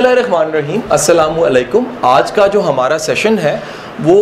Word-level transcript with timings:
रहीम 0.00 0.80
अस्सलाम 0.92 1.38
आज 2.04 2.30
का 2.30 2.46
जो 2.46 2.60
हमारा 2.60 2.96
सेशन 2.98 3.38
है, 3.38 3.54
वो 4.00 4.16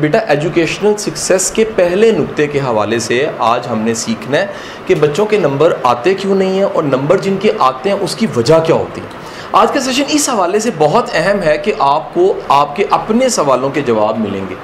बेटा 0.00 0.18
एजुकेशनल 0.32 0.94
सक्सेस 0.94 1.50
के 1.50 1.64
पहले 1.70 2.10
नुक्ते 2.12 2.46
के 2.46 2.58
हवाले 2.58 2.98
से 3.00 3.24
आज 3.42 3.66
हमने 3.66 3.94
सीखना 3.94 4.38
है 4.38 4.50
कि 4.88 4.94
बच्चों 4.94 5.26
के 5.26 5.38
नंबर 5.38 5.72
आते 5.86 6.14
क्यों 6.14 6.34
नहीं 6.34 6.58
हैं 6.58 6.64
और 6.64 6.84
नंबर 6.84 7.20
जिनके 7.20 7.50
आते 7.60 7.90
हैं, 7.90 8.00
उसकी 8.00 8.26
वजह 8.26 8.58
क्या 8.58 8.76
होती 8.76 9.00
है। 9.00 9.06
आज 9.54 9.70
का 9.70 9.80
सेशन 9.80 10.14
इस 10.16 10.28
हवाले 10.30 10.60
से 10.60 10.70
बहुत 10.76 11.10
अहम 11.10 11.40
है 11.40 11.58
कि 11.58 11.72
आपको, 11.72 12.30
आपके 12.50 12.84
अपने 12.92 13.30
सवालों 13.30 13.70
के 13.70 13.82
जवाब 13.82 14.18
मिलेंगे। 14.18 14.56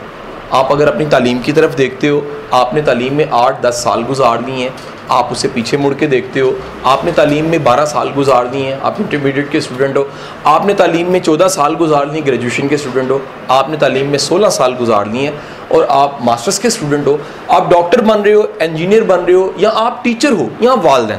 आप 0.53 0.69
अगर 0.73 0.89
अपनी 0.89 1.07
तालीम 1.07 1.39
की 1.39 1.53
तरफ़ 1.53 1.75
देखते 1.75 2.09
हो, 2.09 2.27
आपने 2.52 2.82
तालीम 2.82 3.14
में 3.14 3.30
आठ, 3.32 3.62
दस 3.62 3.75
साल 3.75 4.02
गुजार 4.02 4.43
दिए 4.43 4.55
हैं। 4.55 4.75
आप 5.11 5.29
उसे 5.32 5.48
पीछे 5.48 5.77
मुड़ 5.77 5.95
के 5.95 6.07
देखते 6.07 6.41
हो। 6.41 6.59
आपने 6.84 7.12
तालीम 7.12 7.46
में 7.46 7.64
12 7.64 7.84
साल 7.84 8.11
गुजार 8.11 8.46
दिए 8.46 8.66
हैं। 8.66 8.80
आप 8.80 8.96
इंटरमीडिएट 9.01 9.51
के 9.51 9.61
स्टूडेंट 9.61 9.96
हो। 9.96 10.09
आपने 10.46 10.75
तालीम 10.75 11.11
में 11.11 11.20
14 11.20 11.48
साल 11.48 11.75
गुजार 11.75 12.12
लिए 12.12 12.23
ग्रेजुएशन 12.23 12.69
के 12.69 12.77
स्टूडेंट 12.77 13.11
हो। 13.11 13.23
आपने 13.51 13.77
तालीम 13.77 14.06
में 14.06 14.19
16 14.19 14.48
साल 14.48 14.73
गुजार 14.73 15.09
लिए 15.09 15.23
हैं। 15.23 15.42
और 15.73 15.84
आप 15.91 16.19
मास्टर्स 16.23 16.59
के 16.59 16.70
स्टूडेंट 16.70 17.06
हो। 17.06 17.20
आप 17.50 17.70
डॉक्टर 17.70 18.00
बन 18.00 18.19
रहे 18.19 18.34
हो 18.34 18.53
इंजीनियर 18.62 19.05
बन 19.05 19.16
रहे 19.16 19.37
हो, 19.37 19.55
या 19.59 19.70
आप 19.70 20.00
टीचर 20.05 20.33
हो, 20.33 20.50
या 20.62 20.75
वालदेन। 20.75 21.19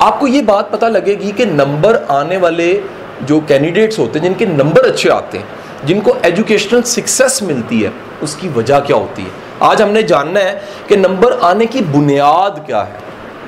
आपको 0.00 0.26
ये 0.26 0.42
बात 0.42 0.70
पता 0.70 0.88
लगेगी 0.88 1.32
कि 1.32 1.46
नंबर 1.46 1.96
आने 1.96 2.36
वाले 2.36 2.82
जो 3.22 3.40
कैंडिडेट्स 3.40 3.98
होते 3.98 4.18
हैं, 4.18 4.26
जिनके 4.26 4.46
नंबर 4.46 4.86
अच्छे 4.86 5.08
आते 5.08 5.38
हैं 5.38 5.48
जिनको 5.84 6.16
एजुकेशनल 6.24 6.82
सक्सेस 6.82 7.42
मिलती 7.42 7.80
है, 7.80 7.92
उसकी 8.22 8.48
वजह 8.48 8.80
क्या 8.80 8.96
होती 8.96 9.22
है? 9.22 9.30
आज 9.62 9.82
हमने 9.82 10.02
जानना 10.02 10.40
है 10.40 10.62
कि 10.88 10.96
नंबर 10.96 11.32
आने 11.32 11.66
की 11.66 11.80
बुनियाद 11.80 12.62
क्या 12.66 12.82
है। 12.82 12.96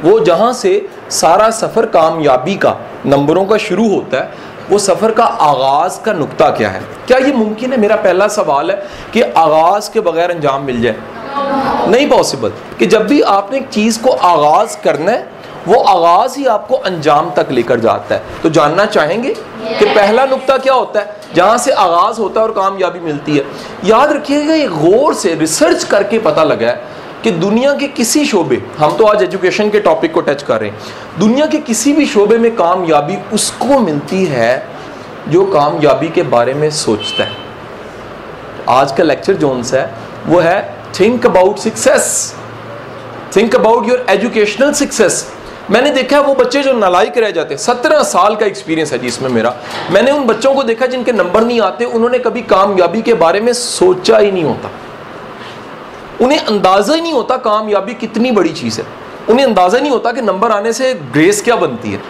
वो 0.05 0.21
जहाँ 0.21 0.53
से 0.53 0.89
सारा 1.11 1.51
सफ़र 1.51 1.87
कामयाबी 1.87 2.55
का, 2.55 2.77
नंबरों 3.07 3.45
का 3.45 3.57
शुरू 3.57 3.89
होता 3.89 4.17
है, 4.17 4.33
वो 4.71 4.79
सफ़र 4.79 5.11
का 5.11 5.25
आगाज़ 5.25 6.01
का 6.01 6.13
नुकता 6.13 6.51
क्या 6.51 6.69
है? 6.69 6.83
क्या 7.07 7.19
ये 7.19 7.33
मुमकिन 7.33 7.73
है? 7.73 7.81
मेरा 7.81 7.97
पहला 7.97 8.29
सवाल 8.29 8.71
है 8.71 8.83
कि 9.13 9.21
आगाज़ 9.21 9.91
के 9.91 10.01
बगैर 10.01 10.31
अंजाम 10.31 10.63
मिल 10.63 10.83
जाए। 10.83 10.97
नहीं 11.91 12.11
पॉसिबल 12.11 12.53
कि 12.79 12.87
जब 12.87 13.07
भी 13.07 13.21
आपने 13.21 13.59
एक 13.59 13.69
चीज़ 13.69 14.03
को 14.03 14.11
आगाज़ 14.11 14.79
करना 14.85 15.11
है 15.11 15.40
वो 15.69 15.81
आगाज़ 15.81 16.39
ही 16.39 16.45
आपको 16.47 16.77
अंजाम 16.77 17.31
तक 17.31 17.49
लेकर 17.51 17.81
जाता 17.81 18.15
है। 18.15 18.23
तो 18.43 18.51
जानना 18.51 18.85
चाहेंगे 18.87 19.35
कि 19.35 19.85
पहला 19.87 20.25
नुकता 20.27 20.57
क्या 20.59 20.75
होता 20.75 21.01
है? 21.01 21.17
जहाँ 21.35 21.59
से 21.59 21.73
आगाज़ 21.73 22.21
होता 22.21 22.41
है 22.41 22.47
और 22.47 22.53
कामयाबी 22.53 23.01
मिलती 23.01 23.37
है। 23.37 23.45
याद 23.85 24.13
रखिएगा 24.13 24.55
ये 24.55 24.69
गौर 24.69 25.15
से 25.15 25.35
रिसर्च 25.35 25.85
करके 25.85 26.19
पता 26.19 26.45
लगा 26.45 26.67
है 26.67 26.99
कि 27.25 27.31
दुनिया 27.31 27.73
के 27.73 27.89
किसी 27.89 28.25
शोबे 28.25 28.63
हम 28.79 28.97
तो 28.97 29.05
आज 29.05 29.23
एजुकेशन 29.23 29.71
के 29.71 29.81
टॉपिक 29.81 30.15
को 30.15 30.21
टच 30.21 30.43
कर 30.43 30.61
रहे 30.61 30.71
हैं। 30.71 30.79
दुनिया 31.19 31.47
के 31.47 31.59
किसी 31.59 31.93
भी 31.93 32.07
शोबे 32.07 32.39
में 32.39 32.55
कामयाबी 32.57 33.17
उसको 33.33 33.79
मिलती 33.79 34.25
है 34.25 34.67
जो 35.29 35.45
कामयाबी 35.45 36.09
के 36.09 36.23
बारे 36.23 36.55
में 36.55 36.71
सोचता 36.71 37.25
है। 37.25 37.37
आज 38.69 38.93
का 38.93 39.05
लेक्चर 39.05 39.35
जोन 39.35 39.63
है 39.65 39.85
वो 40.27 40.41
है 40.41 40.59
think 41.01 41.27
about 41.27 41.59
success 41.59 42.35
think 43.37 43.55
about 43.57 43.89
your 43.89 44.07
educational 44.11 44.73
success 44.73 45.25
मैंने 45.71 45.91
देखा 45.91 46.17
है 46.17 46.23
वो 46.23 46.35
बच्चे 46.35 46.63
जो 46.63 46.73
नालायक 46.73 47.19
रह 47.19 47.31
जाते 47.31 47.55
हैं। 47.55 47.61
सत्रह 47.61 48.03
साल 48.03 48.37
का 48.37 48.47
एक्सपीरियंस 48.47 48.93
है 48.93 48.99
जी 48.99 49.07
इसमें 49.07 49.29
मेरा। 49.31 49.55
मैंने 49.91 50.11
उन 50.11 50.25
बच्चों 50.27 50.55
को 50.55 50.63
देखा 50.63 50.87
जिनके 50.87 51.13
नंबर 51.13 51.45
नहीं 51.45 51.61
आते, 51.61 51.85
उन्होंने 51.85 52.19
कभी 52.19 52.43
कामयाबी 52.45 53.03
के 53.03 53.15
बारे 53.15 53.41
में 53.41 53.53
सोचा 53.53 54.19
ही 54.19 54.33
नहीं 54.33 54.45
होता। 54.45 54.71
उन्हें 56.21 56.39
अंदाज़ा 56.39 56.95
ही 56.95 57.01
नहीं 57.01 57.13
होता 57.13 57.37
कामयाबी 57.37 57.95
कितनी 57.95 58.31
बड़ी 58.31 58.53
चीज़ 58.53 58.81
है। 58.81 58.87
उन्हें 59.29 59.47
अंदाज़ा 59.47 59.79
नहीं 59.79 59.91
होता 59.91 60.13
कि 60.13 60.23
नंबर 60.23 60.51
आने 60.51 60.73
से 60.73 60.93
ग्रेस 61.13 61.43
क्या 61.43 61.57
बनती 61.57 61.93
है। 61.93 62.01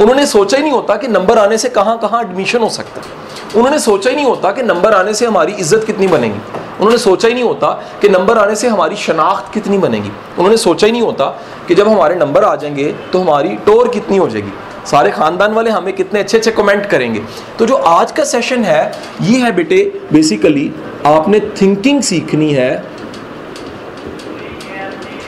उन्होंने 0.00 0.26
सोचा 0.26 0.56
ही 0.56 0.62
नहीं 0.62 0.72
होता 0.72 0.96
कि 0.96 1.08
नंबर 1.08 1.38
आने 1.38 1.58
से 1.58 1.68
कहाँ 1.68 1.98
कहाँ 1.98 2.22
एडमिशन 2.22 2.58
हो 2.58 2.68
सकता 2.70 3.00
है। 3.00 3.18
उन्होंने 3.56 3.78
सोचा 3.78 4.10
ही 4.10 4.16
नहीं 4.16 4.26
होता 4.26 4.50
कि 4.50 4.62
नंबर 4.62 4.94
आने 4.94 5.14
से 5.14 5.26
हमारी 5.26 5.52
इज़्ज़त 5.52 5.84
कितनी 5.84 6.06
बनेगी। 6.06 6.40
उन्होंने 6.80 6.98
सोचा 6.98 7.28
ही 7.28 7.34
नहीं 7.34 7.44
होता 7.44 7.70
कि 8.02 8.08
नंबर 8.08 8.38
आने 8.38 8.54
से 8.56 8.68
हमारी 8.68 8.96
शनाख्त 8.96 9.52
कितनी 9.54 9.78
बनेगी। 9.78 10.08
उन्होंने 10.08 10.56
सोचा 10.56 10.86
ही 10.86 10.92
नहीं 10.92 11.02
होता 11.02 11.26
कि 11.70 11.74
जब 11.74 11.88
हमारे 11.88 12.14
नंबर 12.14 12.44
आ 12.44 12.54
जाएँगे 12.56 12.84
तो 13.12 13.18
हमारी 13.20 13.48
टोर 13.56 13.88
कितनी 13.88 14.16
हो 14.16 14.28
जाएगी? 14.28 14.52
सारे 14.86 15.10
ख़ानदान 15.10 15.52
वाले 15.52 15.70
हमें 15.70 15.92
कितने 15.94 16.20
अच्छे 16.20 16.38
अच्छे 16.38 16.50
कमेंट 16.50 16.86
करेंगे। 16.86 17.20
तो 17.58 17.66
जो 17.66 17.74
आज 17.74 18.12
का 18.12 18.24
सेशन 18.24 18.64
है, 18.64 18.80
ये 19.22 19.38
है 19.38 19.52
बेटे 19.52 19.76
बेसिकली 20.12 20.72
आपने 21.06 21.40
थिंकिंग 21.60 22.02
सीखनी 22.02 22.52
है 22.52 22.70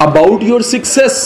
अबाउट 0.00 0.42
योर 0.42 0.62
सक्सेस 0.62 1.20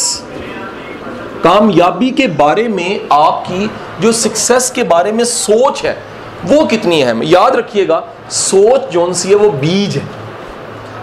कामयाबी 1.45 2.11
के 2.11 2.27
बारे 2.35 2.69
में 2.69 3.09
आपकी 3.13 3.71
जो 4.03 4.13
सक्सेस 4.13 4.71
के 4.71 4.83
बारे 4.85 5.13
में 5.13 5.25
सोच 5.25 5.83
है, 5.85 5.97
वो 6.45 6.65
कितनी 6.67 7.01
है? 7.01 7.27
याद 7.27 7.57
रखिएगा, 7.57 8.05
सोच 8.31 8.91
जोन 8.91 9.13
सी 9.13 9.29
है, 9.29 9.35
वो 9.35 9.51
बीज 9.51 9.97
है। 9.97 10.16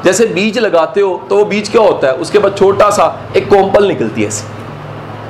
जैसे 0.06 0.26
बीज 0.28 0.58
लगाते 0.58 1.02
हो 1.02 1.16
तो 1.30 1.38
वो 1.38 1.46
बीज 1.46 1.70
क्या 1.70 1.82
होता 1.82 2.08
है? 2.08 2.14
उसके 2.16 2.40
बाद 2.40 2.56
छोटा 2.58 2.90
सा 2.90 3.06
एक 3.38 3.50
कोम्पल 3.50 3.88
निकलती 3.88 4.24
है 4.24 4.30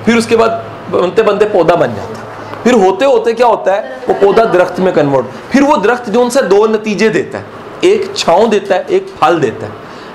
फिर 0.06 0.18
उसके 0.18 0.36
बाद 0.36 0.66
बनते 0.92 1.22
बनते 1.22 1.46
पौधा 1.48 1.76
बन 1.76 1.94
जाता 1.96 2.18
है। 2.18 2.62
फिर 2.64 2.74
होते 2.76 3.06
होते 3.06 3.34
क्या 3.34 3.48
होता 3.48 3.74
है? 3.74 4.02
वो 4.10 4.14
पौधा 4.16 4.46
दरख्त 4.46 4.80
में 4.80 4.94
कन्वर्ट 4.94 5.26
फिर 5.52 5.64
वो 5.64 5.78
दरख्त 5.78 6.10
जो 6.10 6.22
उनसे 6.22 6.42
दो 6.44 6.66
नतीजे 6.68 7.10
देता 7.10 7.38
है। 7.38 7.62
एक 7.84 8.16
छाँव 8.18 8.48
देता 8.48 8.76
है, 8.76 8.86
एक 8.88 9.08
फल 9.22 9.40
देता 9.40 9.66
है। 9.66 9.72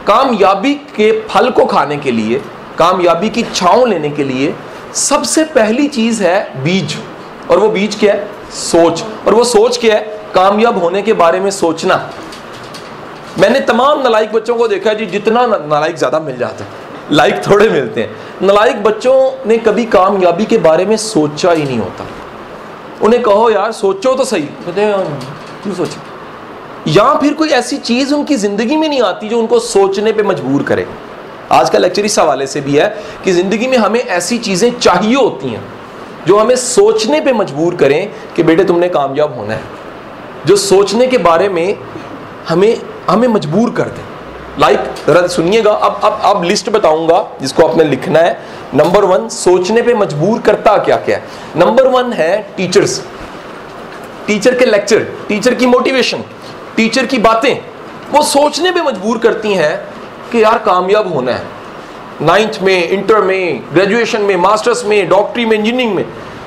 कामयाबी 0.06 0.74
के 0.96 1.10
फल 1.20 1.50
को 1.50 1.64
खाने 1.66 1.96
के 1.96 2.10
लिए, 2.10 2.40
कामयाबी 2.78 3.30
की 3.30 3.42
छाँव 3.54 3.84
लेने 3.86 4.10
के 4.10 4.24
लिए 4.24 4.54
सबसे 4.96 5.44
पहली 5.46 5.86
चीज़ 5.88 6.22
है 6.22 6.62
बीज। 6.64 6.96
और 7.50 7.58
वो 7.58 7.68
बीज 7.68 7.94
क्या 7.94 8.12
है? 8.14 8.28
सोच। 8.52 9.02
और 9.26 9.34
वो 9.34 9.44
सोच 9.44 9.76
क्या 9.76 9.94
है? 9.94 10.00
कामयाब 10.34 10.78
होने 10.78 11.02
के 11.02 11.12
बारे 11.14 11.40
में 11.40 11.50
सोचना। 11.50 11.96
मैंने 13.38 13.60
तमाम 13.60 14.00
नलायक 14.00 14.32
बच्चों 14.32 14.54
को 14.56 14.66
देखा 14.68 14.92
जी, 14.92 15.06
जितना 15.06 15.46
नलायक 15.46 15.96
ज़्यादा 15.96 16.20
मिल 16.20 16.36
जाता 16.36 16.64
है। 16.64 16.70
लाइक 17.12 17.40
थोड़े 17.46 17.68
मिलते 17.68 18.00
हैं। 18.00 18.46
नलायक 18.46 18.82
बच्चों 18.82 19.48
ने 19.48 19.58
कभी 19.58 19.84
कामयाबी 19.84 20.44
के 20.44 20.58
बारे 20.58 20.86
में 20.86 20.96
सोचा 20.96 21.52
ही 21.52 21.64
नहीं 21.64 21.78
होता। 21.78 22.06
उन्हें 23.02 23.22
कहो, 23.22 23.50
यार, 23.50 23.72
सोचो 23.72 24.14
तो 24.14 24.24
सही। 24.24 24.42
कहते 24.42 24.92
क्यों 25.62 25.74
सोचो? 25.74 26.00
या 26.88 27.14
फिर 27.14 27.34
कोई 27.34 27.48
ऐसी 27.50 27.76
चीज़ 27.76 28.14
उनकी 28.14 28.36
ज़िंदगी 28.36 28.76
में 28.76 28.88
नहीं 28.88 29.00
आती 29.02 29.28
जो 29.28 29.38
उनको 29.38 29.58
सोचने 29.60 30.12
पर 30.12 30.26
मजबूर 30.26 30.62
करे। 30.62 30.86
आज 31.52 31.70
का 31.70 31.78
लेक्चर 31.78 32.04
इस 32.04 32.18
हवाले 32.18 32.46
से 32.46 32.60
भी 32.60 32.76
है 32.76 32.88
कि 33.24 33.32
ज़िंदगी 33.32 33.66
में 33.66 33.76
हमें 33.78 34.00
ऐसी 34.00 34.38
चीज़ें 34.38 34.70
चाहिए 34.70 35.14
होती 35.14 35.48
हैं, 35.48 35.62
जो 36.26 36.38
हमें 36.38 36.56
सोचने 36.56 37.20
पे 37.20 37.32
मजबूर 37.32 37.74
करें 37.74 38.12
कि 38.36 38.42
बेटे, 38.42 38.64
तुमने 38.64 38.88
कामयाब 38.88 39.38
होना 39.38 39.54
है। 39.54 39.62
जो 40.46 40.56
सोचने 40.56 41.06
के 41.06 41.18
बारे 41.20 41.48
में 41.48 41.76
हमें 42.48 42.80
हमें 43.10 43.28
मजबूर 43.28 43.70
कर 43.70 43.84
दें। 43.84 44.02
लाइक 44.58 44.78
like, 44.78 45.28
सुनिएगा 45.28 45.72
अब 45.72 46.00
अब 46.04 46.20
अब 46.24 46.42
लिस्ट 46.44 46.70
बताऊँगा 46.70 47.18
जिसको 47.40 47.66
आपने 47.66 47.84
लिखना 47.84 48.20
है। 48.20 48.38
नंबर 48.74 49.04
वन 49.04 49.28
सोचने 49.28 49.82
पे 49.82 49.94
मजबूर 49.94 50.40
करता 50.40 50.76
क्या 50.78 50.96
क्या 50.96 51.16
है? 51.16 51.24
नंबर 51.56 51.88
वन 51.88 52.12
है 52.12 52.36
टीचर्स 52.56 53.00
टीचर 54.26 54.58
के 54.58 54.64
लेक्चर 54.64 55.04
टीचर 55.28 55.54
की 55.54 55.66
मोटिवेशन 55.66 56.24
टीचर 56.76 57.06
की 57.06 57.18
बातें 57.18 57.54
वो 58.12 58.22
सोचने 58.22 58.70
पे 58.70 58.82
मजबूर 58.82 59.18
करती 59.18 59.52
हैं 59.52 59.76
कि 60.32 60.42
यार 60.42 60.58
कामयाब 60.58 61.12
होना 61.14 61.32
है। 61.32 61.46
नाइन्थ 62.22 62.58
में 62.62 62.88
इंटर 62.88 63.20
में 63.22 63.62
ग्रेजुएशन 63.72 64.22
में 64.22 64.36
मास्टर्स 64.36 64.84
में 64.84 65.08
डॉक्टरी 65.08 65.44
में 65.44 65.56
इंजीनियरिंग 65.58 65.94
में 65.94 66.04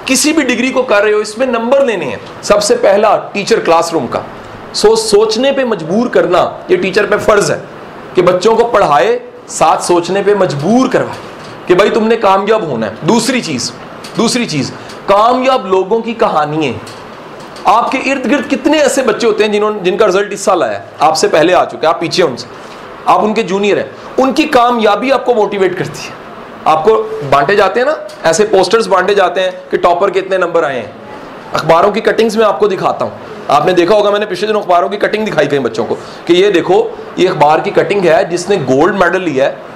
किसी 0.08 0.34
भी 0.34 0.44
डिग्री 0.44 0.70
को 0.72 0.84
कर 0.84 1.04
रहे 1.04 1.14
हो 1.14 1.20
इसमें 1.22 1.48
नंबर 1.48 1.86
लेने 1.86 2.06
हैं। 2.06 2.20
सबसे 2.44 2.76
पहला 2.76 3.16
टीचर 3.34 3.60
क्लासरूम 3.60 4.08
का। 4.08 4.24
सो 4.76 4.96
सोचने 4.96 5.52
पे 5.52 5.66
मजबूर 5.66 6.08
करना, 6.08 6.40
ये 6.72 6.78
टीचर 6.78 7.06
पे 7.06 7.18
फ़र्ज़ 7.18 7.52
है 7.52 7.62
कि 8.16 8.22
बच्चों 8.22 8.56
को 8.56 8.64
पढ़ाए, 8.64 9.20
साथ 9.50 9.82
सोचने 9.82 10.22
पे 10.24 10.36
मजबूर 10.36 10.88
करवाए 10.88 11.18
कि 11.68 11.76
भाई 11.76 11.90
तुमने 11.90 12.16
कामयाब 12.18 12.70
होना 12.70 12.88
है। 12.88 13.08
दूसरी 13.08 13.42
चीज़ 13.42 13.72
दूसरी 14.18 14.46
चीज़, 14.46 14.72
कामयाब 15.10 15.66
लोगों 15.66 16.02
की 16.02 16.14
कहानियाँ 16.14 16.74
आपके 17.68 17.98
इर्द 17.98 18.26
गिर्द 18.28 18.46
कितने 18.46 18.80
ऐसे 18.80 19.02
बच्चे 19.02 19.28
होते 19.28 19.44
हैं 19.44 19.52
जिन्होंने, 19.52 19.80
जिनका 19.80 20.06
रिज़ल्ट 20.06 20.34
इस 20.34 20.46
साल 20.46 20.64
आया 20.64 20.82
आपसे 21.02 21.28
पहले 21.28 21.54
आ 21.54 21.66
चुके 21.66 21.88
हैं, 21.88 21.94
आप 21.94 22.00
पीछे 22.02 22.24
उनसे। 22.24 22.48
आप 23.08 23.24
उनके 23.24 23.44
जूनियर 23.44 23.80
हैं। 23.80 23.92
उनकी 24.20 24.44
कामयाबी 24.46 25.12
आपको 25.12 25.34
मोटिवेट 25.36 25.78
करती 25.78 26.04
है। 26.04 26.14
आपको 26.68 26.96
बांटे 27.30 27.56
जाते 27.56 27.80
हैं 27.80 27.88
ना, 27.88 28.08
ऐसे 28.26 28.44
पोस्टर्स 28.44 28.88
बांटे 28.88 29.16
जाते 29.16 29.42
हैं 29.42 29.70
कि 29.70 29.78
टॉपर 29.78 30.12
के 30.12 30.20
इतने 30.20 30.38
नंबर 30.38 30.66
आए 30.66 30.78
हैं। 30.78 31.01
अखबारों 31.54 31.92
की 31.92 32.02
कटिंग्स 32.02 32.36
में 32.38 32.46
आपको 32.46 32.68
दिखाता 32.68 33.06
हूँ। 33.06 33.46
आपने 33.50 33.74
देखा 33.74 33.96
होगा, 33.96 34.12
मैंने 34.12 34.26
पिछले 34.26 34.48
दिनों 34.48 34.62
अखबारों 34.62 34.90
की 34.90 34.98
कटिंग 34.98 35.26
दिखाई 35.26 35.48
कई 35.48 35.60
बच्चों 35.60 35.86
को 35.86 35.96
कि 36.28 36.34
ये 36.34 36.52
देखो, 36.52 36.76
ये 37.20 37.28
अखबार 37.28 37.62
की 37.62 37.72
कटिंग 37.72 38.06
है 38.06 38.30
जिसने 38.30 38.58
गोल्ड 38.58 38.96
मेडल 38.96 39.22
लिया 39.22 39.46
है। 39.46 39.70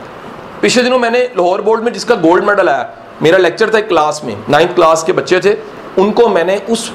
पिछले 0.61 0.83
दिनों 0.83 0.99
मैंने 0.99 1.19
लाहौर 1.37 1.61
बोर्ड 1.61 1.83
में 1.83 1.91
जिसका 1.93 2.15
गोल्ड 2.17 2.43
मेडल 2.43 2.69
आया, 2.69 2.89
मेरा 3.21 3.37
लेक्चर 3.37 3.73
था 3.73 3.77
एक 3.77 3.87
क्लास 3.87 4.21
में 4.25 4.35
नाइन्थ 4.49 4.75
क्लास 4.75 5.03
के 5.03 5.13
बच्चे 5.13 5.39
थे, 5.39 5.53
उनको 5.97 6.27
मैंने 6.27 6.57
उस 6.69 6.91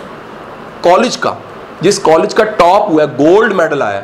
कॉलेज 0.84 1.16
का, 1.16 1.36
जिस 1.82 1.98
कॉलेज 1.98 2.34
का 2.34 2.44
टॉप 2.44 2.90
हुआ 2.90 3.02
है 3.02 3.16
गोल्ड 3.16 3.52
मेडल 3.52 3.82
आया, 3.82 4.02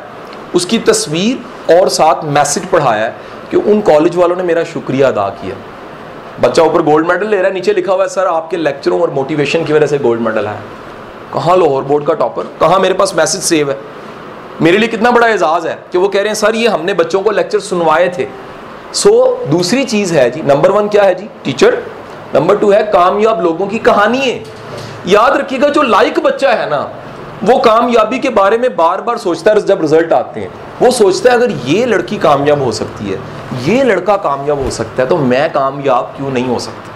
उसकी 0.55 0.79
तस्वीर 0.79 1.75
और 1.75 1.89
साथ 1.89 2.23
मैसेज 2.25 2.65
पढ़ाया 2.65 3.07
कि 3.51 3.57
उन 3.57 3.81
कॉलेज 3.81 4.15
वालों 4.15 4.35
ने 4.35 4.43
मेरा 4.43 4.63
शुक्रिया 4.65 5.07
अदा 5.07 5.27
किया। 5.41 5.55
बच्चा 6.41 6.63
ऊपर 6.63 6.81
गोल्ड 6.81 7.07
मेडल 7.07 7.27
ले 7.27 7.37
रहा 7.37 7.47
है 7.47 7.53
नीचे 7.53 7.73
लिखा 7.73 7.93
हुआ 7.93 8.03
है 8.03 8.09
सर 8.09 8.27
आपके 8.27 8.57
लेक्चरों 8.57 8.99
और 9.01 9.11
मोटिवेशन 9.11 9.63
की 9.65 9.73
वजह 9.73 9.87
से 9.87 9.97
गोल्ड 9.97 10.21
मेडल 10.21 10.47
है। 10.47 10.57
कहाँ 11.33 11.55
लाहौर 11.57 11.83
बोर्ड 11.83 12.05
का 12.05 12.13
टॉपर 12.13 12.43
कहाँ 12.59 12.79
मेरे 12.79 12.93
पास 12.93 13.13
मैसेज 13.17 13.41
सेव 13.41 13.71
है? 13.71 13.77
मेरे 14.61 14.77
लिए 14.77 14.87
कितना 14.87 15.11
बड़ा 15.11 15.27
एजाज़ 15.27 15.67
है 15.67 15.77
कि 15.91 15.97
वो 15.97 16.07
कह 16.07 16.19
रहे 16.19 16.27
हैं 16.27 16.35
सर 16.35 16.55
ये 16.55 16.67
हमने 16.67 16.93
बच्चों 16.93 17.21
को 17.21 17.31
लेक्चर 17.31 17.59
सुनवाए 17.59 18.07
थे। 18.09 18.27
सो 18.93 19.09
so, 19.09 19.49
दूसरी 19.51 19.83
चीज़ 19.85 20.13
है 20.13 20.29
जी 20.31 20.41
नंबर 20.41 20.71
वन 20.71 20.87
क्या 20.87 21.03
है 21.03 21.15
जी? 21.15 21.29
टीचर 21.45 21.81
नंबर 22.35 22.57
टू 22.57 22.71
है 22.71 22.83
कामयाब 22.83 23.41
लोगों 23.41 23.67
की 23.67 23.79
कहानी 23.79 24.19
है। 24.19 24.43
याद 25.07 25.37
रखिएगा 25.37 25.69
जो 25.69 25.81
लाइक 25.81 26.19
बच्चा 26.19 26.51
है 26.51 26.69
ना 26.69 26.79
वो 27.43 27.57
कामयाबी 27.59 28.19
के 28.19 28.29
बारे 28.31 28.57
में 28.57 28.75
बार 28.75 29.01
बार 29.01 29.17
सोचता 29.17 29.51
है 29.51 29.65
जब 29.65 29.81
रिज़ल्ट 29.81 30.13
आते 30.13 30.39
हैं। 30.39 30.66
वो 30.81 30.91
सोचता 30.91 31.29
है, 31.29 31.35
अगर 31.35 31.51
ये 31.65 31.85
लड़की 31.85 32.17
कामयाब 32.17 32.61
हो 32.63 32.71
सकती 32.71 33.05
है, 33.05 33.19
ये 33.65 33.83
लड़का 33.83 34.15
कामयाब 34.17 34.63
हो 34.63 34.69
सकता 34.69 35.01
है 35.03 35.07
तो 35.09 35.17
मैं 35.17 35.51
कामयाब 35.53 36.13
क्यों 36.17 36.31
नहीं 36.31 36.47
हो 36.47 36.59
सकता? 36.59 36.95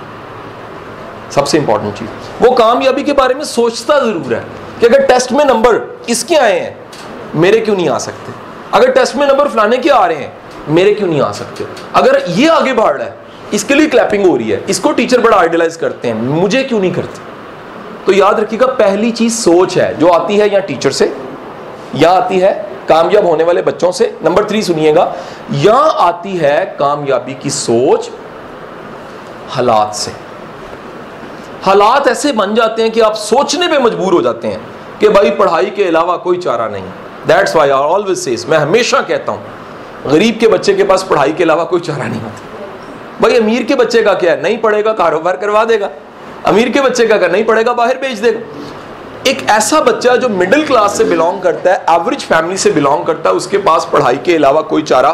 सबसे 1.31 1.57
इंपॉर्टेंट 1.57 1.93
चीज़। 1.95 2.43
वो 2.43 2.51
कामयाबी 2.51 3.03
के 3.03 3.13
बारे 3.13 3.35
में 3.35 3.43
सोचता 3.43 3.99
ज़रूर 3.99 4.33
है 4.33 4.43
कि 4.79 4.85
अगर 4.85 5.05
टेस्ट 5.05 5.31
में 5.31 5.43
नंबर 5.45 6.05
इसके 6.09 6.35
आए 6.35 6.59
हैं, 6.59 6.77
मेरे 7.35 7.59
क्यों 7.59 7.75
नहीं 7.75 7.89
आ 7.89 7.97
सकते? 7.97 8.33
अगर 8.73 8.91
टेस्ट 8.91 9.15
में 9.15 9.27
नंबर 9.27 9.47
फलाने 9.47 9.77
के 9.77 9.89
आ 9.89 10.05
रहे 10.05 10.17
हैं, 10.17 10.33
मेरे 10.67 10.93
क्यों 10.93 11.07
नहीं 11.07 11.21
आ 11.21 11.31
सकते? 11.31 11.65
अगर 11.95 12.23
ये 12.29 12.47
आगे 12.47 12.73
बढ़ 12.73 12.97
रहा 12.97 13.07
है, 13.07 13.15
इसके 13.53 13.75
लिए 13.75 13.87
क्लैपिंग 13.87 14.25
हो 14.25 14.35
रही 14.35 14.49
है, 14.49 14.63
इसको 14.69 14.91
टीचर 14.91 15.21
बड़ा 15.21 15.37
आइडियलाइज 15.37 15.75
करते 15.75 16.07
हैं, 16.07 16.15
मुझे 16.15 16.63
क्यों 16.63 16.79
नहीं 16.79 16.91
करते? 16.91 17.19
तो 18.05 18.11
याद 18.11 18.39
रखिएगा, 18.39 18.67
पहली 18.67 19.11
चीज़ 19.11 19.33
सोच 19.33 19.77
है, 19.77 19.97
जो 19.97 20.07
आती 20.07 20.37
है 20.37 20.53
या 20.53 20.59
टीचर 20.59 20.91
से, 20.91 21.13
या 21.95 22.11
आती 22.11 22.39
है 22.39 22.70
कामयाब 22.91 23.25
होने 23.25 23.43
वाले 23.43 23.61
बच्चों 23.61 23.91
से 23.91 24.13
नंबर 24.23 24.49
थ्री 24.49 24.61
सुनिएगा। 24.63 25.13
या 25.57 25.77
आती 26.01 26.35
है 26.37 26.59
कामयाबी 26.79 27.33
की 27.33 27.49
सोच 27.51 28.09
हालात 29.49 29.95
से। 29.95 30.11
हालात 31.63 32.07
ऐसे 32.07 32.31
बन 32.33 32.55
जाते 32.55 32.81
हैं 32.81 32.91
कि 32.91 32.99
आप 33.01 33.15
सोचने 33.17 33.67
पे 33.67 33.79
मजबूर 33.79 34.13
हो 34.13 34.21
जाते 34.21 34.47
हैं 34.47 34.59
कि 34.99 35.09
भाई 35.09 35.29
पढ़ाई 35.31 35.69
के 35.69 35.83
अलावा 35.83 36.15
कोई 36.19 36.37
चारा 36.39 36.67
नहीं। 36.67 36.83
That's 37.27 37.55
why 37.55 37.69
I 37.69 37.75
always 37.89 38.17
says 38.17 38.45
मैं 38.49 38.57
हमेशा 38.57 39.01
कहता 39.01 39.31
हूँ, 39.31 39.41
गरीब 40.07 40.37
के 40.39 40.47
बच्चे 40.47 40.73
के 40.73 40.83
पास 40.83 41.03
पढ़ाई 41.09 41.33
के 41.33 41.43
अलावा 41.43 41.63
कोई 41.63 41.79
चारा 41.81 42.05
नहीं 42.05 42.21
होता। 42.21 43.19
भाई 43.21 43.35
अमीर 43.35 43.63
के 43.63 43.75
बच्चे 43.75 44.01
का 44.03 44.13
क्या 44.13 44.31
है? 44.31 44.41
नहीं 44.43 44.57
पढ़ेगा, 44.57 44.93
कारोबार 44.93 45.37
करवा 45.37 45.63
देगा। 45.65 45.89
अमीर 46.45 46.69
के 46.69 46.81
बच्चे 46.81 47.05
का 47.07 47.27
नहीं 47.27 47.43
पढ़ेगा, 47.45 47.73
बाहर 47.73 47.97
भेज 47.97 48.19
देगा। 48.19 48.39
एक 49.27 49.41
ऐसा 49.49 49.79
बच्चा 49.81 50.15
जो 50.15 50.27
मिडिल 50.29 50.65
क्लास 50.67 50.97
से 50.97 51.03
बिलोंग 51.03 51.41
करता 51.41 51.71
है 51.71 51.85
एवरेज 51.89 52.23
फैमिली 52.25 52.57
से 52.57 52.71
बिलोंग 52.71 53.05
करता 53.05 53.29
है, 53.29 53.35
उसके 53.35 53.57
पास 53.57 53.87
पढ़ाई 53.93 54.17
के 54.17 54.35
अलावा 54.35 54.61
कोई 54.61 54.81
चारा 54.81 55.11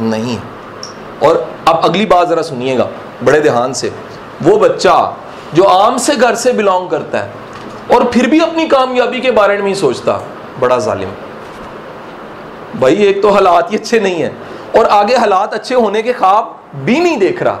नहीं। 0.00 0.38
और 1.22 1.36
अब 1.68 1.80
अगली 1.84 2.06
बात 2.06 2.28
जरा 2.28 2.42
सुनिएगा, 2.42 2.88
बड़े 3.22 3.40
ध्यान 3.40 3.72
से। 3.72 3.92
वो 4.42 4.56
बच्चा 4.58 4.94
जो 5.54 5.64
आम 5.64 5.98
से 5.98 6.16
घर 6.16 6.34
से 6.34 6.52
बिलोंग 6.52 6.88
करता 6.90 7.18
है, 7.18 7.32
और 7.94 8.10
फिर 8.10 8.26
भी 8.26 8.40
अपनी 8.40 8.66
कामयाबी 8.68 9.20
के 9.20 9.30
बारे 9.30 9.58
में 9.58 9.68
ही 9.68 9.74
सोचता, 9.74 10.12
बड़ा 10.60 10.78
जालिम। 10.78 11.10
भाई, 12.80 12.94
एक 12.94 13.22
तो 13.22 13.30
हालात 13.30 13.72
ही 13.72 13.76
अच्छे 13.76 14.00
नहीं 14.00 14.22
है, 14.22 14.34
और 14.78 14.86
आगे 14.86 15.16
हालात 15.16 15.54
अच्छे 15.54 15.74
होने 15.74 16.02
के 16.02 16.12
ख्वाब 16.12 16.58
भी 16.74 17.00
नहीं 17.00 17.18
देख 17.18 17.42
रहा। 17.42 17.58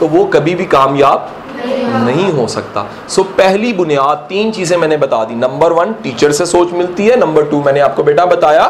तो 0.00 0.06
वो 0.08 0.24
कभी 0.24 0.54
भी 0.54 0.64
कामयाब 0.66 1.34
नहीं 1.58 2.30
हो 2.32 2.46
सकता। 2.48 2.84
सो 3.08 3.22
so, 3.22 3.28
पहली 3.28 3.72
बुनियाद 3.72 4.26
तीन 4.28 4.50
चीज़ें 4.52 4.76
मैंने 4.76 4.96
बता 4.96 5.24
दी। 5.24 5.34
नंबर 5.34 5.72
वन 5.72 5.92
टीचर 6.02 6.32
से 6.32 6.46
सोच 6.46 6.72
मिलती 6.72 7.06
है। 7.06 7.18
नंबर 7.20 7.44
टू 7.44 7.62
मैंने 7.62 7.80
आपको 7.80 8.02
बेटा 8.02 8.26
बताया 8.26 8.66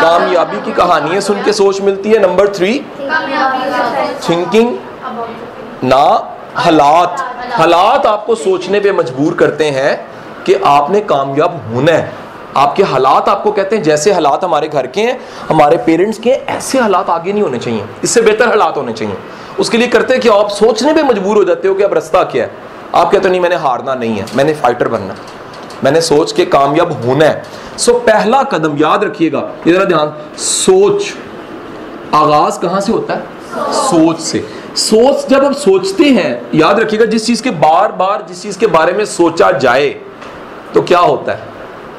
कामयाबी 0.00 0.60
की 0.60 0.72
कहानियाँ 0.72 1.20
सुन 1.20 1.42
के 1.42 1.52
सोच 1.52 1.80
मिलती 1.80 2.10
है। 2.10 2.18
नंबर 2.18 2.48
थ्री 2.48 2.78
थिंकिंग 4.28 4.78
ना 5.84 6.04
हालात। 6.56 7.26
हालात 7.52 8.06
आपको 8.06 8.34
सोचने 8.34 8.80
पे 8.80 8.92
मजबूर 8.92 9.34
करते 9.34 9.64
हैं 9.70 9.94
कि 10.44 10.54
आपने 10.66 11.00
कामयाब 11.00 11.60
होना 11.74 11.92
है। 11.92 12.12
आपके 12.56 12.82
हालात 12.82 13.28
आपको 13.28 13.50
कहते 13.52 13.76
हैं 13.76 13.82
जैसे 13.82 14.12
हालात 14.12 14.44
हमारे 14.44 14.68
घर 14.68 14.86
के 14.86 15.00
हैं 15.00 15.18
हमारे 15.48 15.76
पेरेंट्स 15.76 16.18
के 16.18 16.30
ऐसे 16.30 16.78
हालात 16.78 17.10
आगे 17.10 17.32
नहीं 17.32 17.42
होने 17.42 17.58
चाहिए। 17.58 17.84
इससे 18.04 18.20
बेहतर 18.20 18.48
हालात 18.48 18.76
होने 18.76 18.92
चाहिए। 18.92 19.16
उसके 19.58 19.78
लिए 19.78 19.88
करते 19.88 20.18
क्या 20.18 20.32
आप 20.32 20.48
सोचने 20.48 20.92
पे 20.94 21.02
मजबूर 21.02 21.36
हो 21.36 21.44
जाते 21.44 21.68
हो 21.68 21.74
कि 21.74 21.82
अब 21.82 21.94
रास्ता 21.94 22.22
क्या 22.22 22.44
है। 22.44 22.50
आप 22.94 23.10
कहते 23.12 23.28
हो, 23.28 23.30
नहीं, 23.30 23.40
मैंने 23.40 23.56
हारना 23.56 23.94
नहीं 23.94 24.16
है, 24.16 24.26
मैंने 24.36 24.54
फाइटर 24.54 24.88
बनना 24.88 25.16
मैंने 25.84 26.00
सोच 26.00 26.32
के 26.32 26.44
कामयाब 26.44 27.06
होना 27.06 27.24
है। 27.24 27.42
सो 27.78 27.94
पहला 27.94 28.42
कदम 28.42 28.76
याद 28.76 29.04
रखिएगा 29.04 29.50
जरा 29.66 29.84
ध्यान। 29.84 30.36
सोच। 30.38 31.14
आगाज़ 32.14 32.58
कहाँ 32.60 32.80
से 32.80 32.92
होता 32.92 33.14
है? 33.14 33.22
सोच 33.72 34.20
से। 34.20 34.46
सोच, 34.76 35.28
जब 35.28 35.44
हम 35.44 35.52
सोचते 35.52 36.04
हैं, 36.04 36.50
याद 36.54 36.80
रखिएगा, 36.80 37.04
जिस 37.04 37.26
चीज़ 37.26 37.42
के 37.42 37.50
बार 37.50 37.92
बार 37.92 38.24
जिस 38.28 38.42
चीज़ 38.42 38.58
के 38.58 38.66
बारे 38.66 38.92
में 38.92 39.04
सोचा 39.04 39.50
जाए 39.52 39.88
तो 40.74 40.82
क्या 40.82 40.98
होता 40.98 41.32
है? 41.32 41.48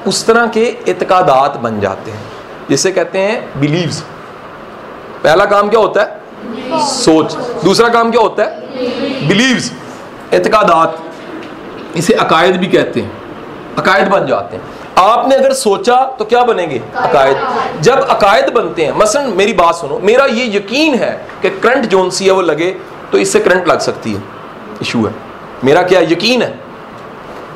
उस 0.08 0.26
तरह 0.26 0.48
के 0.48 0.66
इतकादात 0.88 1.58
बन 1.58 1.80
जाते 1.80 2.12
हैं। 2.12 2.24
जिसे 2.70 2.92
कहते 2.92 3.20
हैं 3.20 3.60
बिलीव्स 3.60 4.02
पहला 5.24 5.46
काम 5.46 5.70
क्या 5.70 5.80
होता 5.80 6.02
है? 6.02 6.21
सोच। 6.74 7.34
दूसरा 7.64 7.90
काम 7.90 8.12
क्या 8.12 8.22
होता 8.22 8.44
है? 8.44 9.28
बिलीव्स 9.28 9.72
एतकादात 10.34 11.04
इसे 11.96 12.14
अकायद 12.14 12.58
भी 12.58 12.68
कहते 12.68 13.00
हैं। 13.00 13.22
अकायद 13.78 14.08
बन 14.08 14.26
जाते 14.28 14.58
हैं। 14.58 14.64
आपने 14.98 15.36
अगर 15.36 15.54
सोचा 15.54 15.96
तो 16.20 16.26
क्या 16.26 16.44
बनेंगे? 16.44 16.82
अकायद। 16.96 17.82
जब 17.82 18.08
अकायद 18.08 18.50
बनते 18.50 18.86
हैं, 18.86 18.98
मसलन 18.98 19.34
मेरी 19.36 19.54
बात 19.54 19.76
सुनो, 19.76 20.00
मेरा 20.04 20.26
ये 20.26 20.46
यकीन 20.58 20.96
है 20.96 21.12
कि 21.42 21.50
करंट 21.50 21.86
जोन 21.86 22.10
सी 22.10 22.26
है 22.26 22.32
वो 22.32 22.42
लगे 22.42 22.72
तो 23.12 23.18
इससे 23.18 23.40
करंट 23.40 23.68
लग 23.68 23.80
सकती 23.80 24.14
है। 24.14 24.24
इशू 24.82 25.06
है। 25.06 25.14
मेरा 25.64 25.82
क्या 25.84 26.00
यकीन 26.00 26.42
है? 26.42 26.60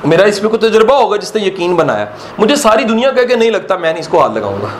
मेरा 0.06 0.25
इस 0.25 0.39
पर 0.39 0.47
कोई 0.47 0.69
तजर्बा 0.69 0.95
होगा 0.95 1.18
जिसने 1.18 1.45
यकीन 1.45 1.75
बनाया। 1.75 2.07
मुझे 2.39 2.56
सारी 2.56 2.83
दुनिया 2.83 3.11
कह 3.11 3.23
के 3.23 3.35
नहीं 3.35 3.51
लगता, 3.51 3.77
मैं 3.77 3.91
नहीं 3.91 4.01
इसको 4.01 4.19
हाथ 4.19 4.29
लगाऊँगा। 4.29 4.71